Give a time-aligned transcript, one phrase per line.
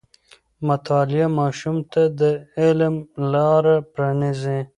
[0.67, 2.21] مطالعه ماشوم ته د
[2.59, 2.95] علم
[3.33, 4.59] لاره پرانیزي.